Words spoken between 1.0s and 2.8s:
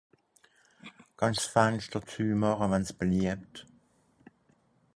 Kann'sch s'Fenschter züemache